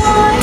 Bye. 0.00 0.39